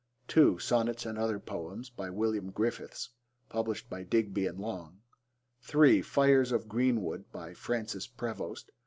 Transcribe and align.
(2) 0.29 0.57
Sonnets 0.57 1.05
and 1.05 1.19
Other 1.19 1.37
Poems. 1.37 1.91
By 1.91 2.09
William 2.09 2.49
Griffiths. 2.49 3.11
(Digby 4.09 4.47
and 4.47 4.59
Long.) 4.59 5.01
(3) 5.61 6.01
Fires 6.01 6.51
of 6.51 6.67
Green 6.67 7.03
Wood. 7.03 7.25
By 7.31 7.53
Francis 7.53 8.07
Prevost. 8.07 8.71